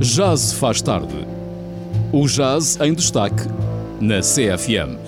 [0.00, 1.26] Jazz faz tarde.
[2.10, 3.42] O jazz em destaque
[4.00, 4.98] na CFM.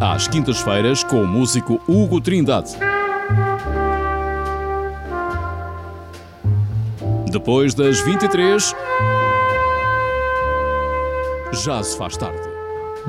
[0.00, 2.72] Às quintas-feiras com o músico Hugo Trindade.
[7.30, 8.74] Depois das 23,
[11.52, 12.47] já se faz tarde.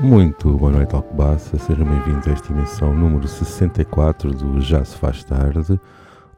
[0.02, 1.58] Muito boa noite, Alcobaça.
[1.58, 5.77] Sejam bem-vindos a esta emissão número 64 do Já se faz tarde.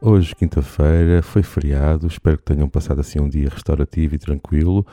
[0.00, 2.08] Hoje, quinta-feira, foi feriado.
[2.08, 4.84] Espero que tenham passado assim um dia restaurativo e tranquilo.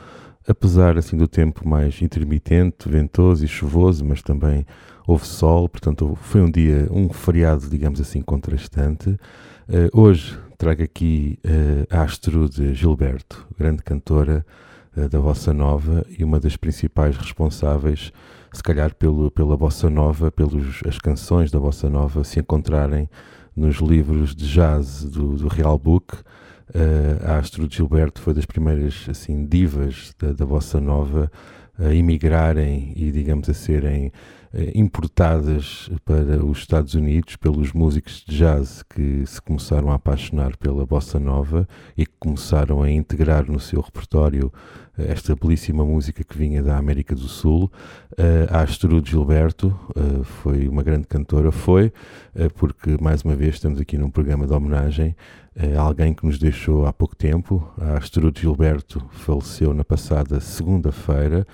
[0.46, 4.64] Apesar assim do tempo mais intermitente, ventoso e chuvoso, mas também
[5.04, 9.10] houve sol, portanto foi um dia, um feriado, digamos assim, contrastante.
[9.68, 14.46] Uh, hoje trago aqui uh, a Astrude Gilberto, grande cantora
[14.96, 18.12] uh, da Bossa Nova e uma das principais responsáveis,
[18.52, 23.08] se calhar pelo, pela Bossa Nova, pelas as canções da Bossa Nova se encontrarem
[23.54, 26.14] nos livros de jazz do, do Real Book.
[26.14, 31.30] Uh, a Astrude Gilberto foi das primeiras assim divas da, da Bossa Nova
[31.78, 34.12] a emigrarem e, digamos, a serem
[34.52, 40.56] eh, importadas para os Estados Unidos pelos músicos de jazz que se começaram a apaixonar
[40.56, 44.52] pela bossa nova e que começaram a integrar no seu repertório
[45.08, 47.70] esta belíssima música que vinha da América do Sul.
[48.16, 48.64] Eh, a
[49.08, 49.78] Gilberto
[50.24, 51.92] foi uma grande cantora, foi,
[52.54, 55.16] porque mais uma vez estamos aqui num programa de homenagem
[55.76, 57.68] a alguém que nos deixou há pouco tempo.
[57.78, 61.46] A Astrude Gilberto faleceu na passada segunda-feira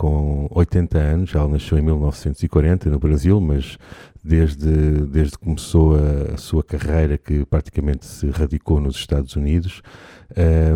[0.00, 3.76] com 80 anos, ela nasceu em 1940 no Brasil, mas
[4.24, 4.66] desde,
[5.06, 9.82] desde que começou a, a sua carreira, que praticamente se radicou nos Estados Unidos,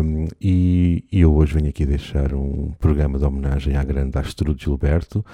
[0.03, 4.63] um, e, e, eu hoje venho aqui deixar um programa de homenagem à grande Astrude
[4.63, 5.25] Gilberto,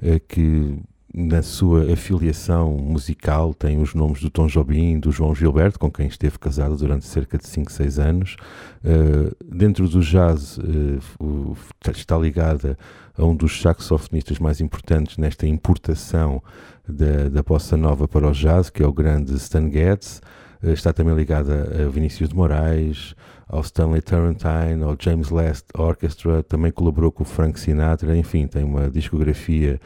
[0.00, 0.78] uh, que
[1.12, 6.06] na sua afiliação musical tem os nomes do Tom Jobim, do João Gilberto, com quem
[6.06, 8.36] esteve casado durante cerca de 5, 6 anos.
[8.84, 11.56] Uh, dentro do jazz uh,
[11.92, 12.78] está ligada
[13.18, 16.40] a um dos saxofonistas mais importantes nesta importação
[16.88, 20.22] da, da bossa nova para o jazz, que é o grande Stan Getz.
[20.62, 23.16] Uh, está também ligada a Vinícius de Moraes,
[23.48, 28.62] ao Stanley Turrentine, ao James Last Orchestra, também colaborou com o Frank Sinatra, enfim, tem
[28.62, 29.80] uma discografia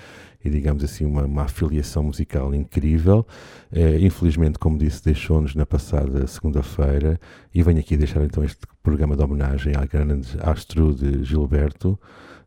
[0.44, 3.27] e, digamos assim, uma, uma afiliação musical incrível.
[3.72, 7.19] Eh, infelizmente, como disse, deixou-nos na passada segunda-feira
[7.55, 11.99] e venho aqui deixar então este programa de homenagem à grande astro de Gilberto.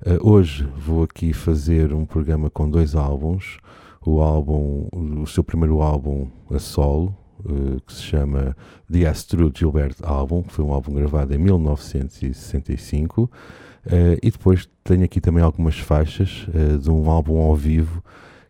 [0.06, 3.58] Eh, hoje vou aqui fazer um programa com dois álbuns.
[4.06, 8.58] O álbum, o seu primeiro álbum a solo, Uh, que se chama
[8.92, 13.30] The Astro Gilbert Album, que foi um álbum gravado em 1965.
[13.88, 18.04] Uh, e depois tenho aqui também algumas faixas uh, de um álbum ao vivo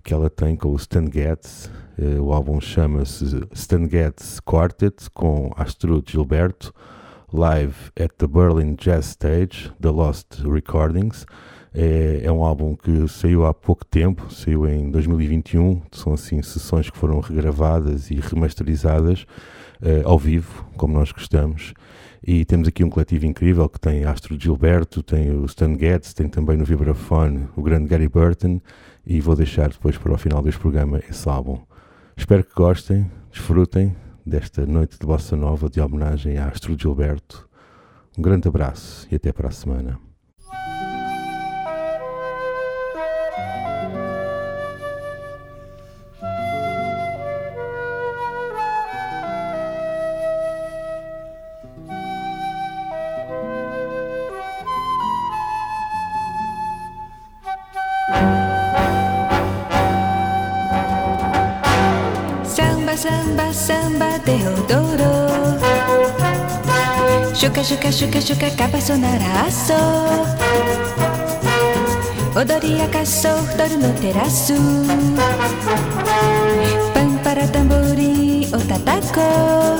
[0.04, 1.70] que ela tem com o Stan Getz.
[1.98, 6.74] Uh, o álbum chama-se Stan Getz Quartet com Astrud Gilberto,
[7.32, 11.26] live at the Berlin Jazz Stage, The Lost Recordings.
[11.72, 15.84] É, é, um álbum que saiu há pouco tempo, saiu em 2021.
[15.92, 19.28] São assim sessões que foram regravadas e remasterizadas
[20.04, 21.76] ao vivo, como nós gostamos.
[22.26, 26.28] E temos aqui um coletivo incrível que tem Astro Gilberto, tem o Stan Getz, tem
[26.28, 28.60] também no vibrafone o grande Gary Burton
[29.06, 31.60] e vou deixar depois para o final deste programa esse álbum.
[32.16, 33.96] Espero que gostem, desfrutem
[34.26, 37.48] desta noite de bossa nova de homenagem a Astro Gilberto.
[38.18, 40.07] Um grande abraço e até para a semana.
[67.58, 68.50] Shuka shuka shuka
[68.98, 69.74] naraço
[72.38, 74.54] Odori acaso doru no teraço.
[76.94, 79.77] Pam para tamborim o tatako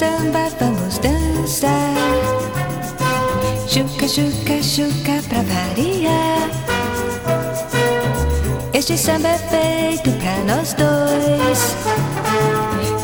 [0.00, 1.94] samba, vamos dançar.
[3.68, 6.48] Chuca, chuca, chuca pra variar.
[8.72, 11.76] Este samba é feito pra nós dois.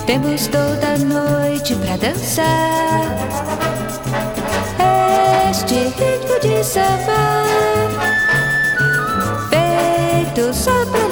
[0.06, 2.46] Temos toda noite pra dançar.
[5.50, 7.44] Este ritmo de samba,
[9.50, 11.05] feito só pra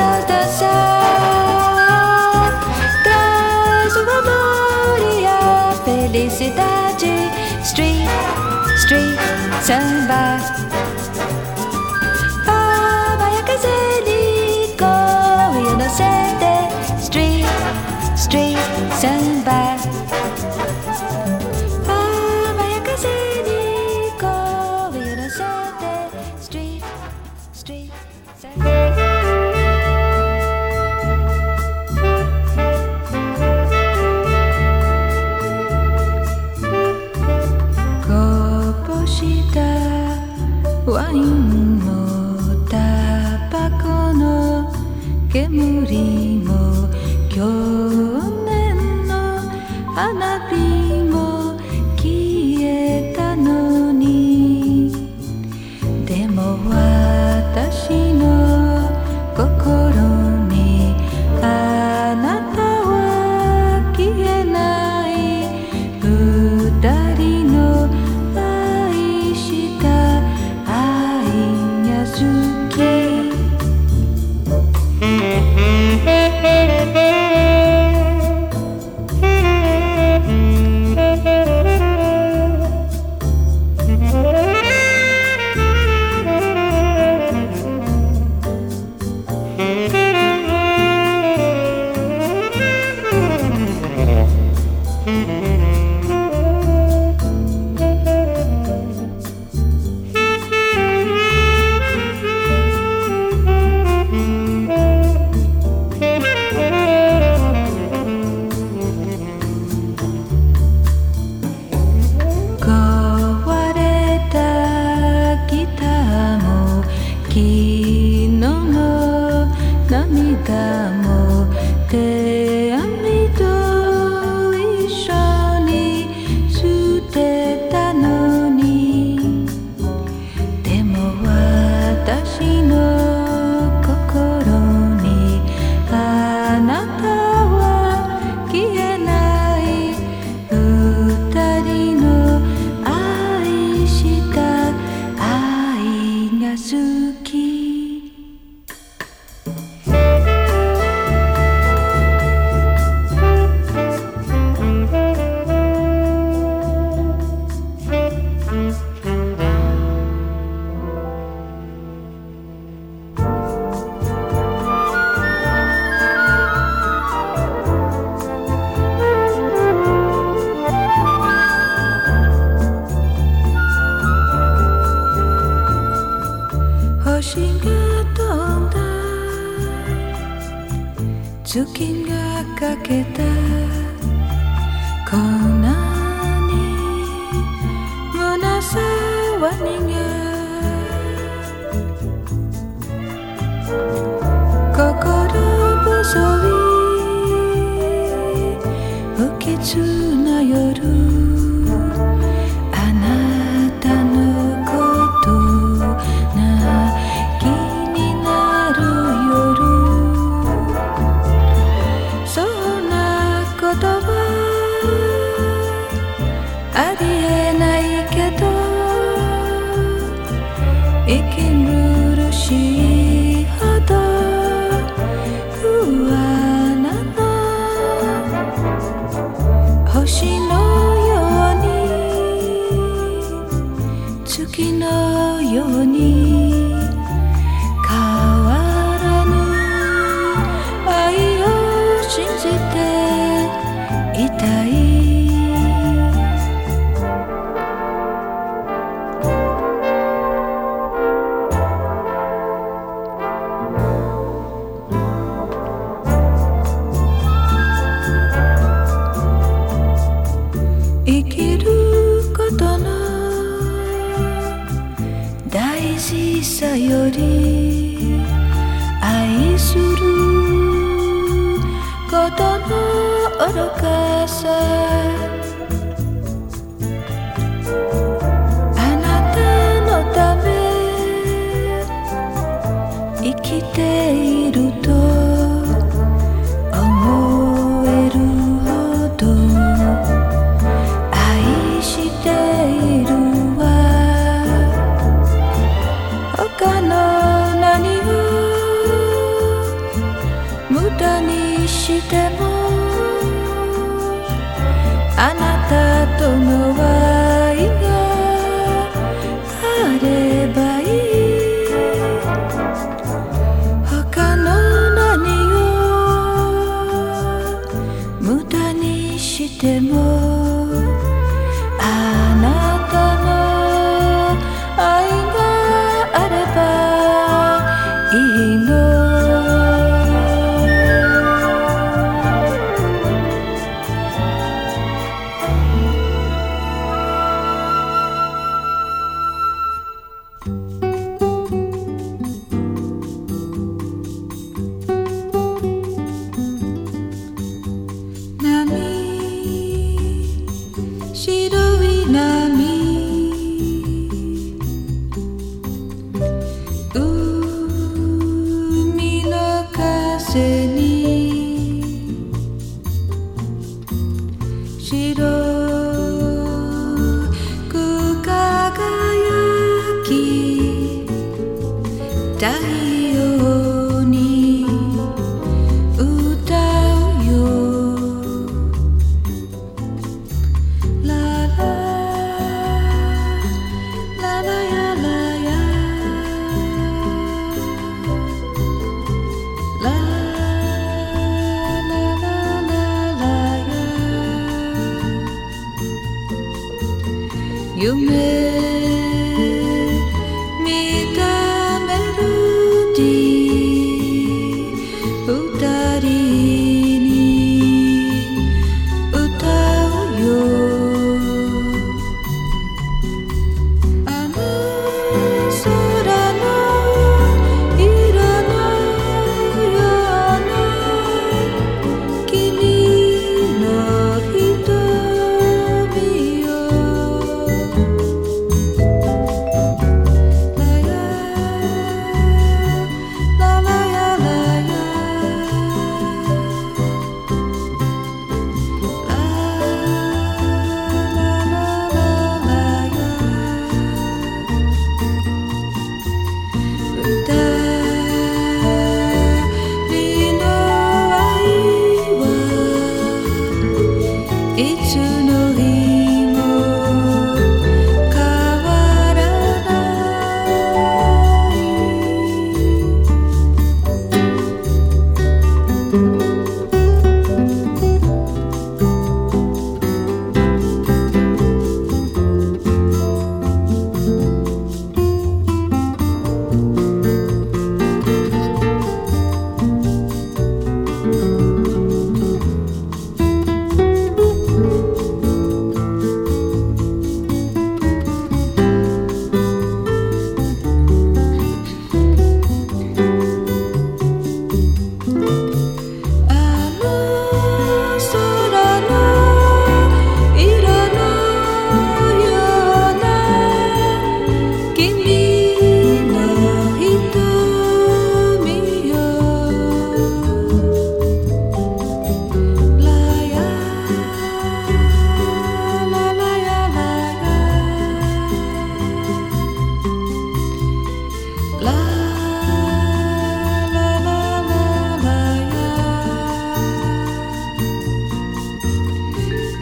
[9.66, 10.38] 想把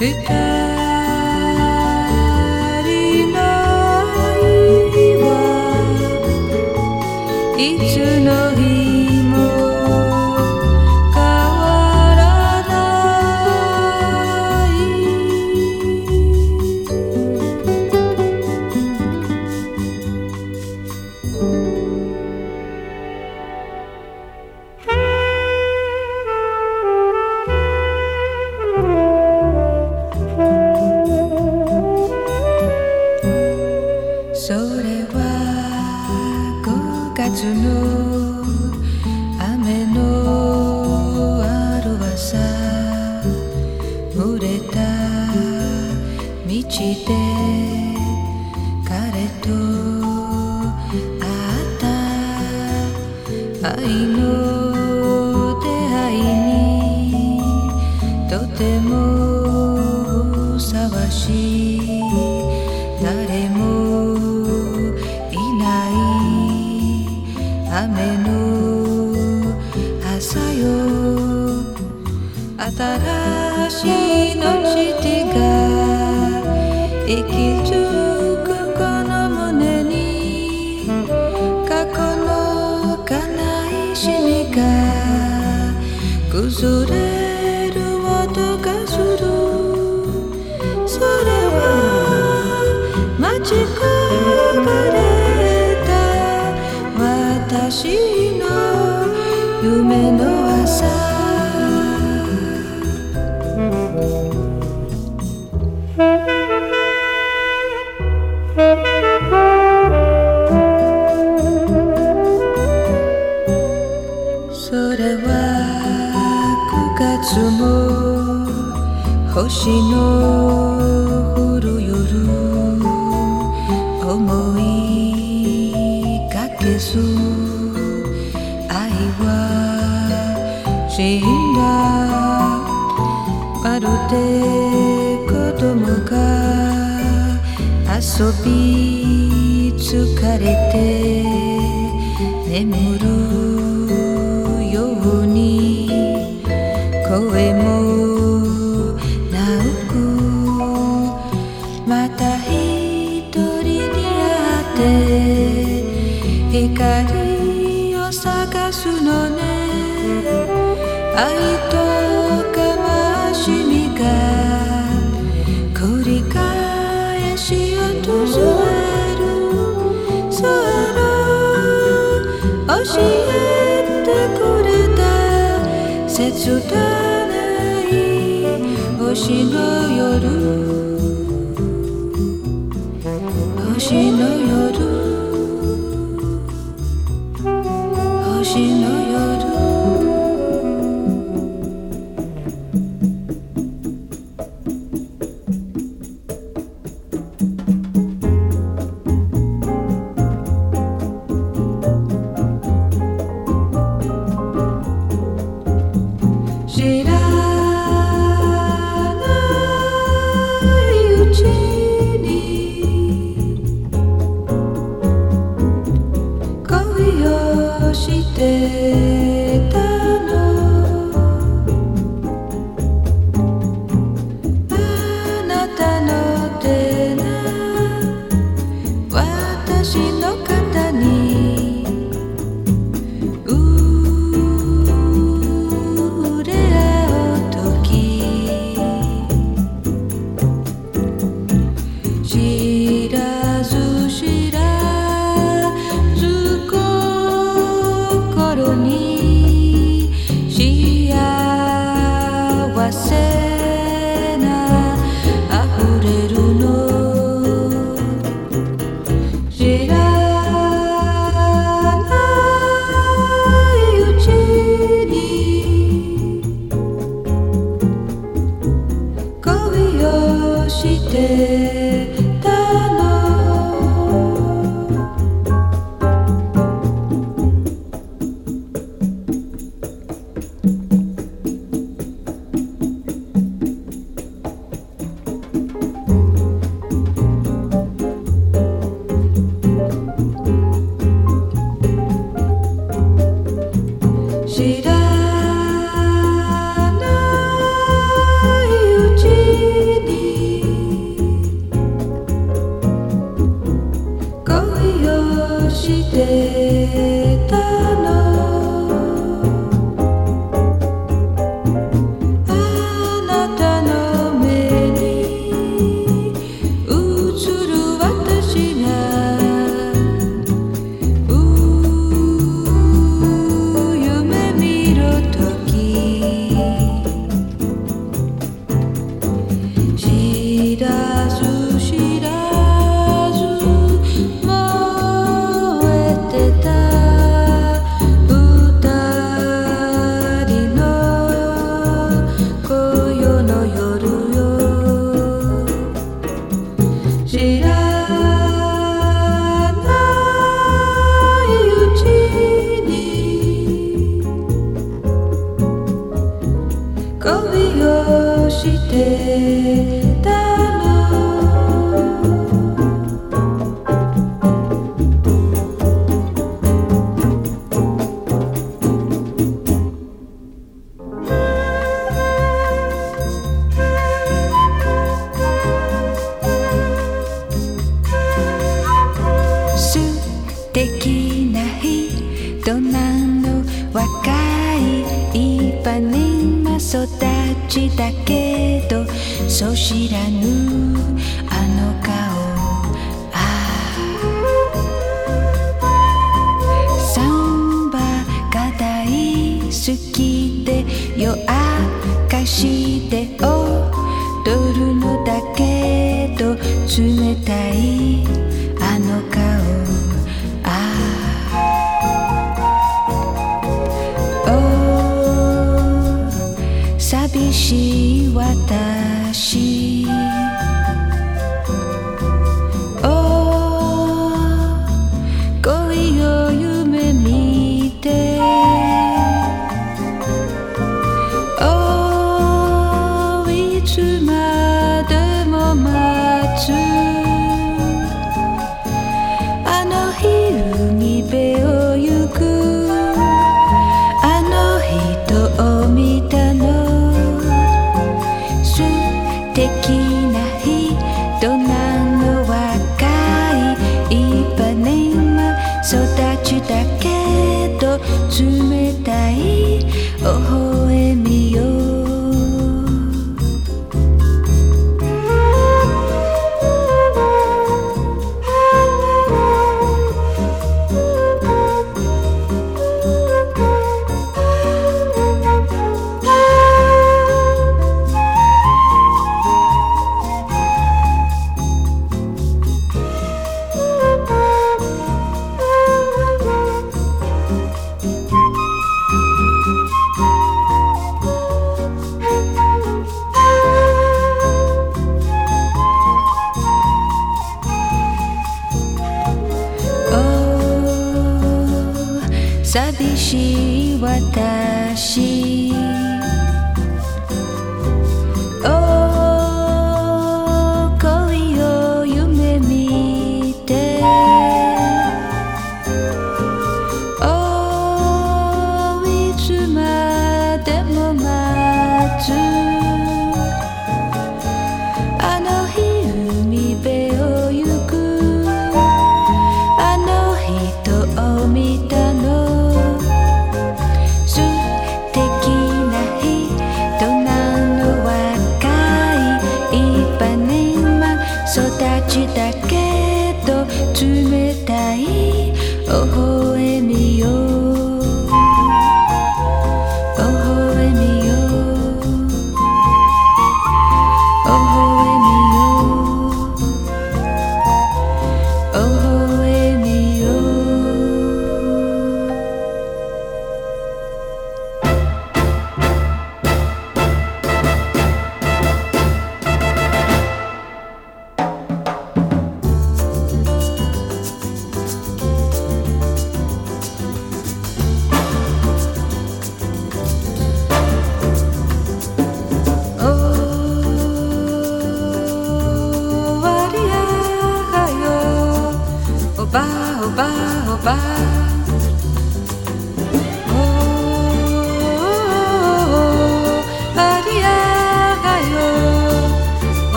[0.00, 0.59] because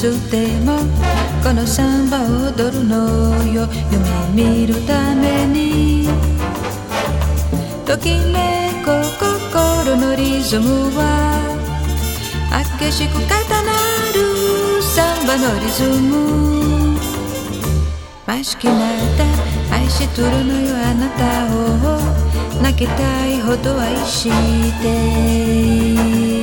[0.00, 0.78] つでも
[1.44, 2.22] このサンバを
[2.56, 3.68] 踊るのよ。
[4.34, 6.08] 夢見るために
[7.84, 8.86] ときめく
[9.20, 11.02] 心のリズムは
[12.78, 13.28] 激しく重な
[14.14, 16.98] るサンバのリズム
[18.26, 18.72] ましくな
[19.18, 22.00] た愛しとるのよあなたを。
[22.62, 24.30] 泣きたいほど愛し
[24.80, 26.39] て。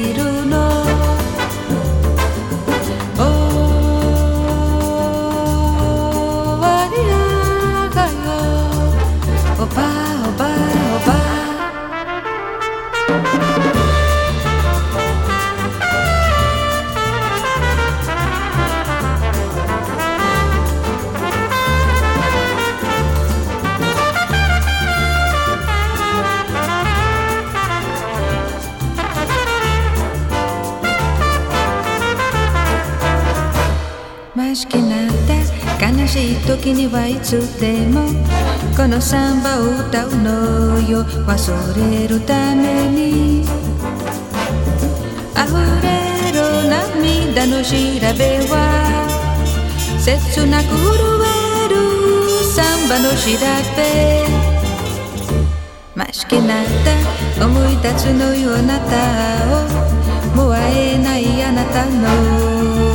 [36.67, 38.01] 時にはいつでも
[38.75, 41.05] このサンバを歌うのよ。
[41.25, 43.41] 忘れるために。
[43.41, 43.49] 溢
[45.81, 47.71] れる涙の調
[48.19, 49.07] べは
[49.97, 51.25] 切なく震え
[51.69, 51.77] る
[52.43, 53.15] サンバの調
[53.77, 54.27] べ。
[55.95, 56.65] ましけなっ
[57.37, 58.91] た思い出すのようなた
[59.55, 59.65] を。
[60.35, 62.86] もう会えないあなたの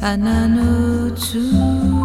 [0.00, 1.97] 花の粒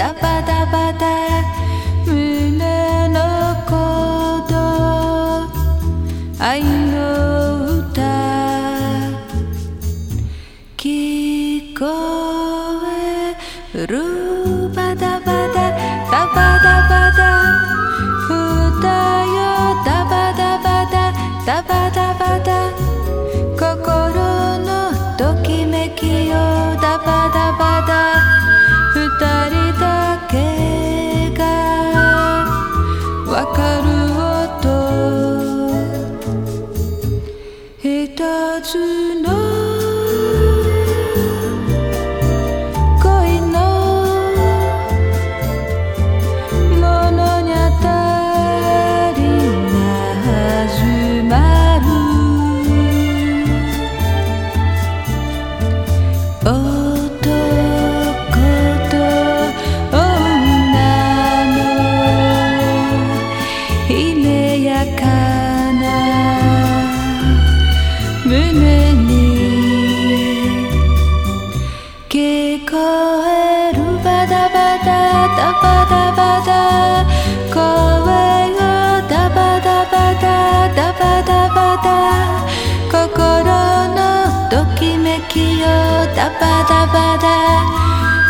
[0.00, 1.04] ダバダバダ
[2.06, 3.20] 胸の
[3.66, 4.56] 鼓動
[6.42, 6.96] 愛の
[7.80, 8.00] 歌
[10.78, 11.84] 聞こ
[13.76, 14.70] える。
[14.74, 17.20] バダバダダバダバダ
[18.24, 18.88] 歌
[19.26, 19.36] よ
[19.84, 21.12] ダバダバダ
[21.44, 22.72] ダバダバダ
[23.54, 23.68] 心
[24.64, 24.70] の
[25.18, 26.32] ときめきよ。
[26.80, 28.19] ダバダバダ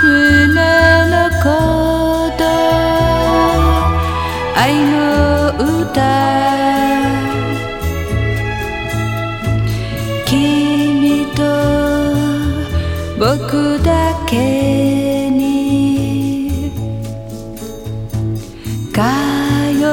[0.02, 2.44] うなのこと」
[4.56, 4.98] 「あいを
[5.58, 5.98] うた」
[10.26, 11.40] 「きみと
[13.18, 13.90] 僕だ
[14.26, 14.34] け
[15.30, 15.50] に。
[18.92, 19.92] 通う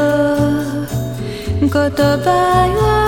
[1.60, 2.27] 言葉
[2.75, 3.07] は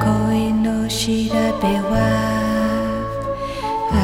[0.00, 1.06] 恋の調
[1.60, 1.94] べは
[3.92, 3.96] あ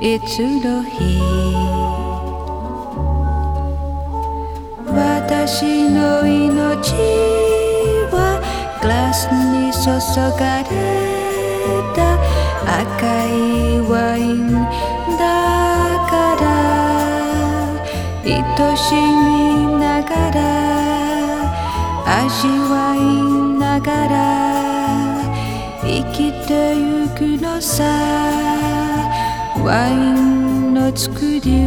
[0.00, 0.96] いつの日
[4.88, 6.92] 私の命
[8.12, 8.40] は
[8.80, 9.88] グラスに注
[10.38, 10.64] がれ
[11.94, 11.98] た
[12.80, 12.84] 赤
[13.28, 14.52] いワイン
[15.18, 15.24] だ
[16.08, 16.44] から
[18.24, 18.32] 愛
[18.76, 18.98] しみ
[19.78, 20.75] ながら
[22.18, 22.98] 味わい
[23.58, 24.16] ながら
[25.82, 27.84] 生きてゆくのさ。
[29.66, 31.64] ワインの作り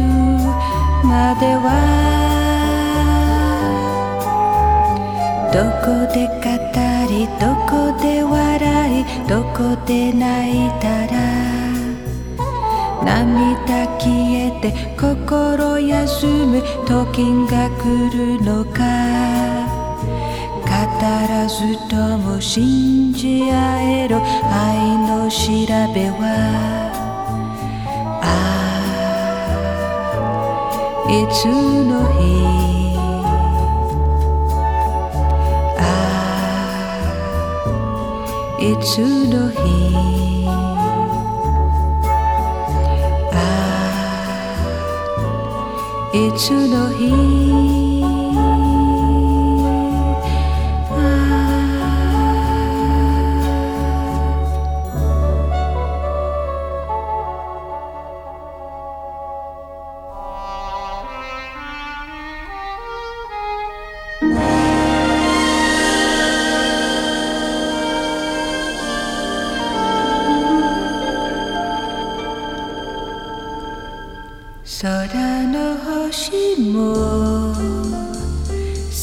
[1.04, 1.68] までは
[5.52, 6.42] どこで語
[7.10, 11.12] りどこで笑いどこで泣いたら
[13.04, 14.08] 涙消
[14.46, 17.84] えて心休む時が来
[18.16, 19.09] るのか。
[21.00, 24.20] たらずとも信じ合えろ。
[24.20, 25.40] 愛の調
[25.94, 26.22] べは。
[28.22, 28.24] あ
[31.06, 31.10] あ。
[31.10, 32.20] いつの日。
[35.78, 35.80] あ
[37.66, 38.60] あ。
[38.60, 38.98] いつ
[39.30, 39.58] の日。
[43.32, 43.34] あ
[46.12, 46.16] あ。
[46.16, 47.79] いつの日。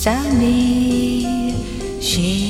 [0.07, 1.51] someday
[1.99, 2.46] she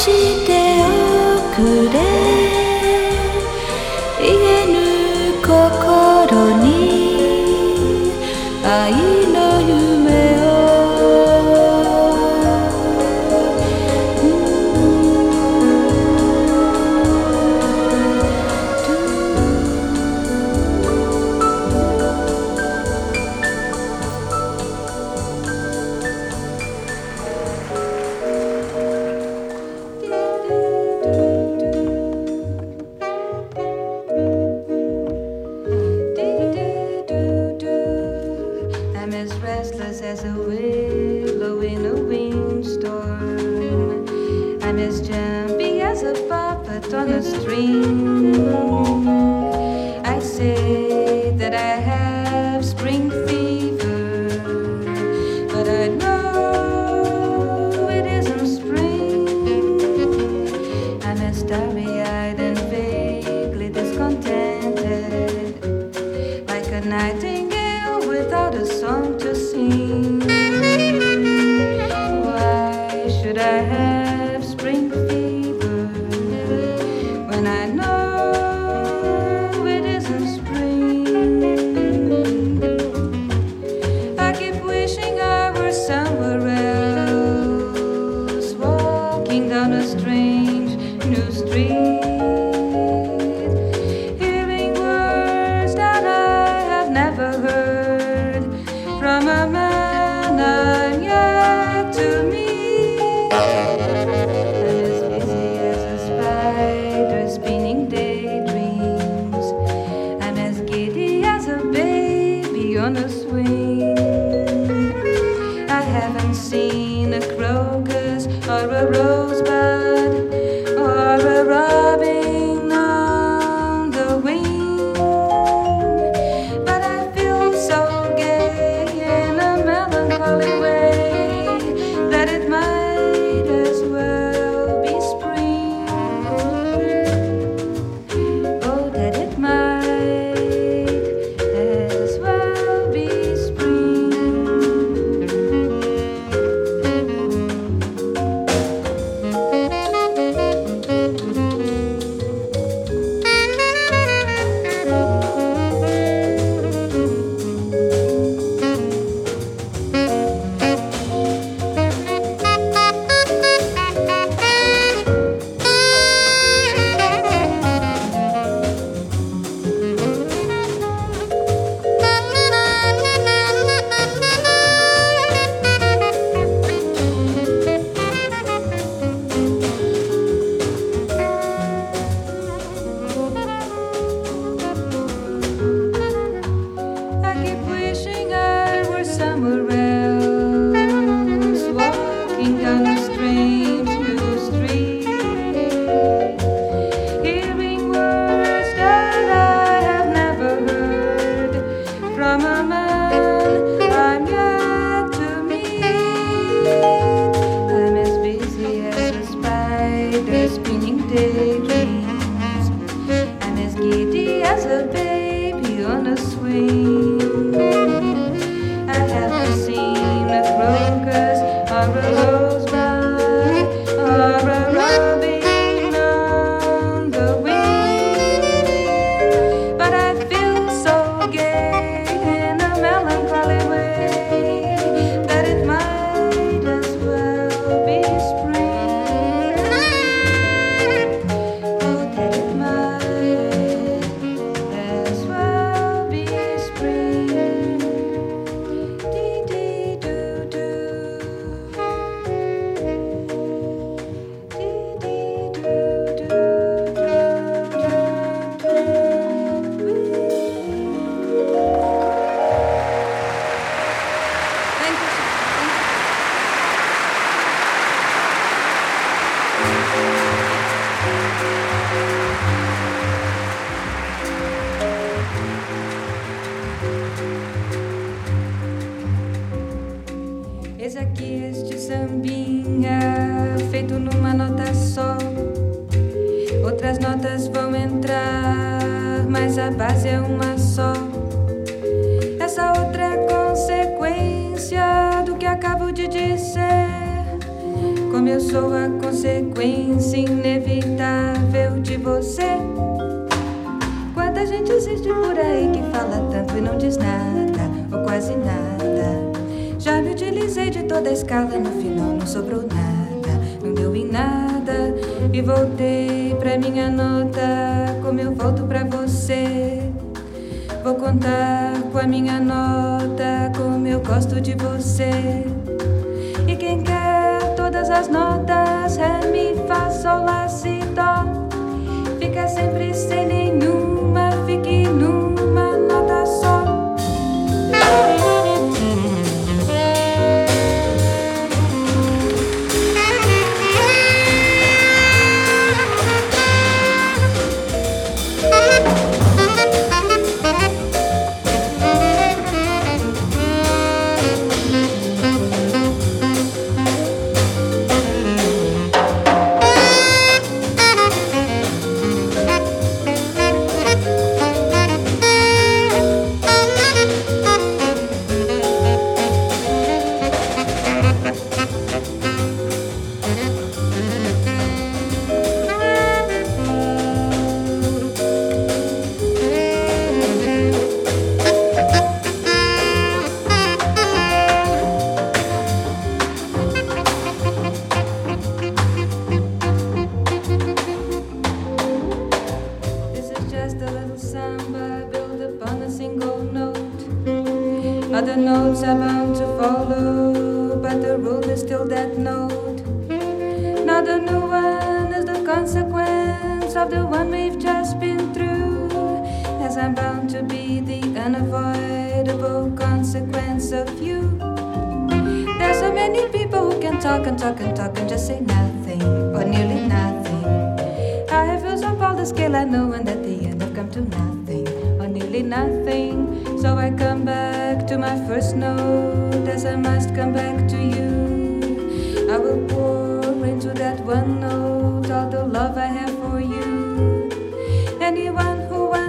[0.00, 0.39] 心。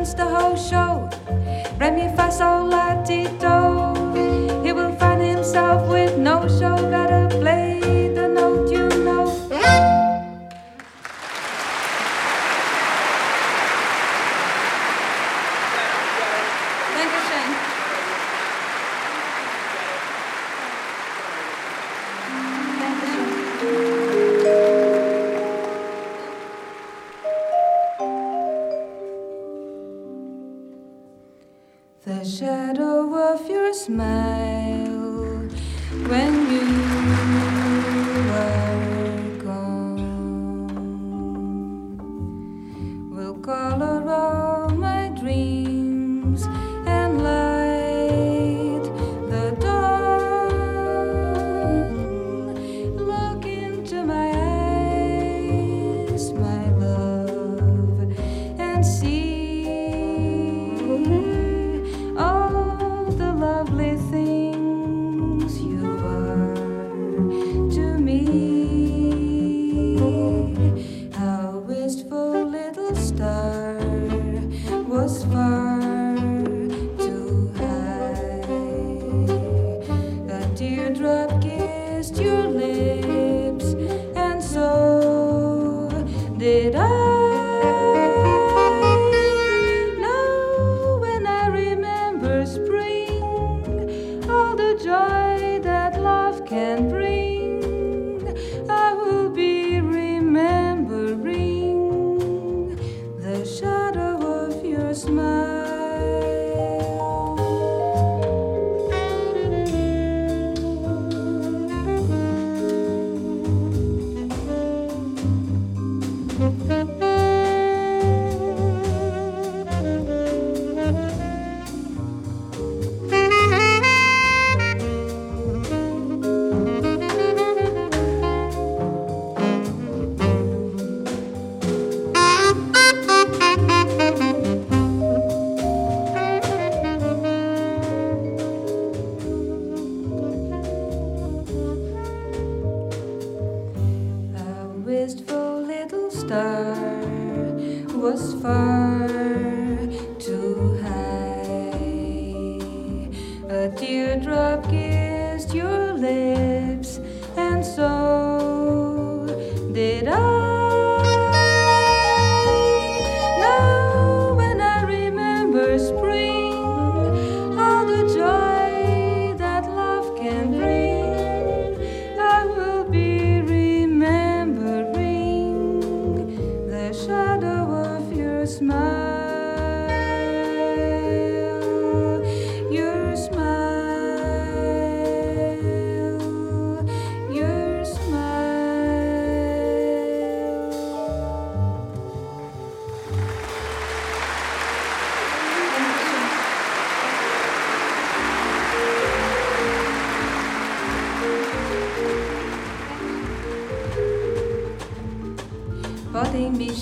[0.02, 1.08] runs the whole show.
[1.78, 2.32] Remy, fa,
[3.39, 3.61] la.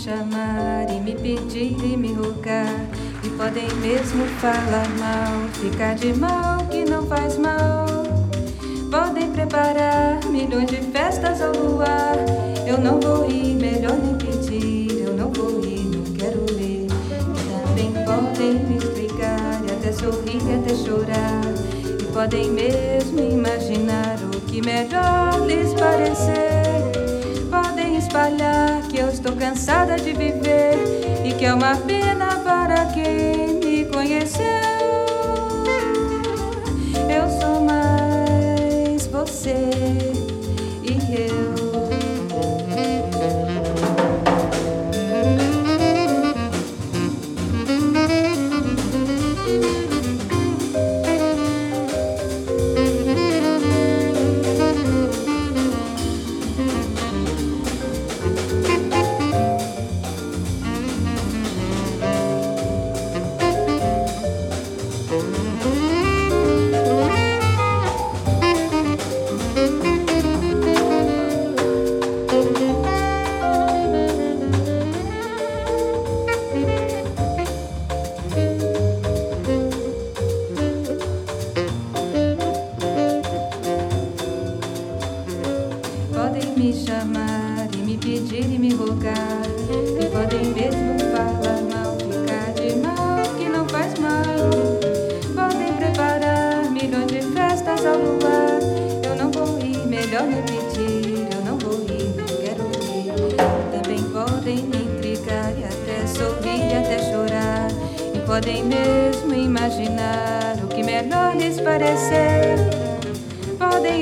[0.09, 2.87] Chamar e me pedir e me rogar.
[3.23, 7.85] E podem mesmo falar mal, ficar de mal que não faz mal.
[8.89, 12.15] Podem preparar milhões de festas ao luar.
[12.65, 15.05] Eu não vou rir, melhor nem pedir.
[15.05, 16.87] Eu não vou rir, não quero ler.
[17.67, 21.41] Também podem me explicar e até sorrir e até chorar.
[21.99, 26.49] E podem mesmo imaginar o que melhor lhes parecer.
[27.51, 28.88] Podem espalhar
[29.19, 34.45] estou cansada de viver e que é uma pena para quem me conheceu.
[37.09, 39.98] Eu sou mais você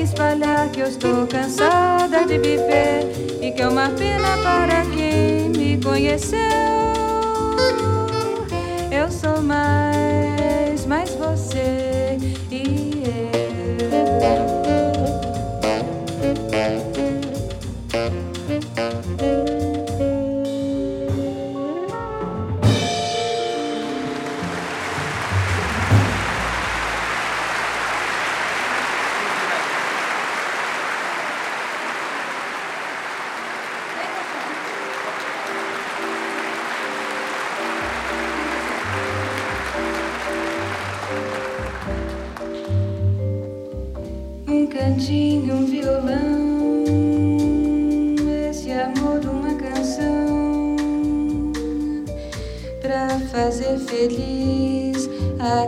[0.00, 5.82] espalhar que eu estou cansada de viver e que é uma pena para quem me
[5.82, 6.38] conheceu.
[8.90, 12.18] Eu sou mais, mais você
[12.50, 14.57] e eu.
[53.98, 55.66] Feliz a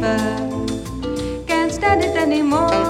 [0.00, 1.44] fever.
[1.46, 2.89] Can't stand it anymore.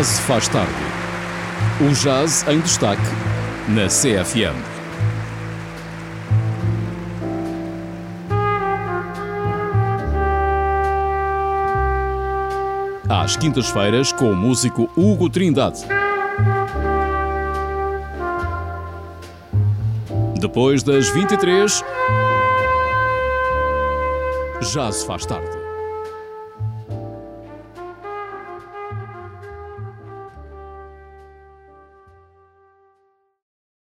[0.00, 0.72] Já se faz tarde.
[1.78, 3.02] O jazz em destaque
[3.68, 4.56] na CFM.
[13.10, 15.84] Às quintas-feiras com o músico Hugo Trindade.
[20.40, 21.84] Depois das 23,
[24.62, 25.59] já se faz tarde.